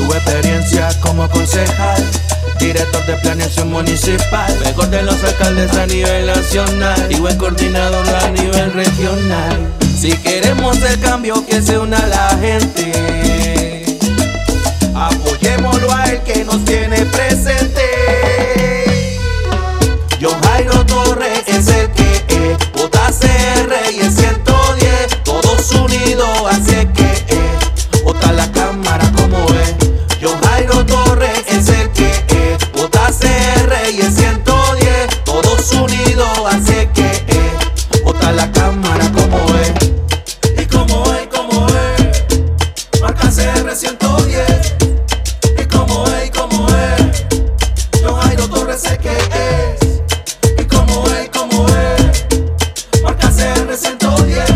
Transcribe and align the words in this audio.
Tuve 0.00 0.16
experiencia 0.16 0.88
como 1.02 1.28
concejal, 1.28 2.02
director 2.58 3.04
de 3.04 3.16
planeación 3.18 3.70
municipal, 3.70 4.58
mejor 4.64 4.88
de 4.88 5.02
los 5.02 5.22
alcaldes 5.22 5.76
a 5.76 5.84
nivel 5.84 6.26
nacional 6.26 7.06
y 7.12 7.16
buen 7.16 7.36
coordinador 7.36 8.08
a 8.08 8.30
nivel 8.30 8.72
regional. 8.72 9.70
Si 9.94 10.12
queremos 10.12 10.80
el 10.80 10.98
cambio 11.00 11.44
que 11.44 11.60
se 11.60 11.76
una 11.76 11.98
la 12.06 12.30
gente, 12.40 13.84
apoyémoslo 14.94 15.94
a 15.94 16.04
él 16.06 16.22
que 16.22 16.44
nos 16.46 16.64
tiene 16.64 17.04
presente. 17.04 17.82
Yo 20.18 20.30
Jairo 20.44 20.86
Torres 20.86 21.42
es 21.46 21.68
R110. 43.60 44.74
Y 45.58 45.64
como 45.66 46.06
es, 46.06 46.26
y 46.26 46.30
como 46.30 46.66
es. 46.68 48.02
Don 48.02 48.16
Jairo 48.16 48.48
Torres 48.48 48.80
sé 48.80 48.96
que 48.98 49.10
es. 49.12 50.00
Y 50.58 50.64
como 50.64 51.06
es, 51.08 51.26
y 51.26 51.28
como 51.28 51.66
es. 51.68 53.02
Marca 53.02 53.30
CR110. 53.30 54.49